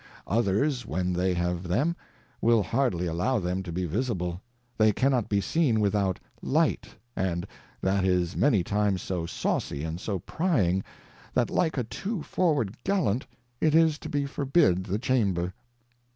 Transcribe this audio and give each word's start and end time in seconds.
Others 0.25 0.83
when 0.87 1.13
they 1.13 1.35
have 1.35 1.61
them 1.67 1.95
will 2.41 2.63
hardly 2.63 3.05
allow 3.05 3.37
them 3.37 3.61
to 3.61 3.71
be 3.71 3.85
visible; 3.85 4.41
they 4.75 4.91
cannot 4.91 5.29
be 5.29 5.39
seen 5.39 5.79
without 5.79 6.19
Light, 6.41 6.87
and 7.15 7.45
that 7.81 8.03
is 8.03 8.35
many 8.35 8.63
times 8.63 9.03
so 9.03 9.27
sawcy 9.27 9.83
and 9.83 10.01
so 10.01 10.17
prying, 10.17 10.83
that 11.35 11.51
like 11.51 11.77
a 11.77 11.83
too 11.83 12.23
forward 12.23 12.77
Gallant 12.83 13.27
it 13.59 13.75
is 13.75 13.99
to 13.99 14.09
be 14.09 14.25
forbid 14.25 14.85
the 14.85 14.97
Chamber. 14.97 15.53